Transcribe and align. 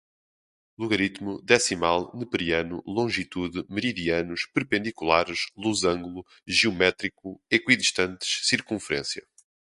logaritmo, 0.79 1.39
decimal, 1.43 2.11
neperiano, 2.15 2.81
longitude, 2.87 3.63
meridianos, 3.69 4.47
perpendiculares, 4.47 5.41
losango, 5.55 6.25
geométrico, 6.47 7.39
equidistantes, 7.51 8.39
circunferência 8.49 9.23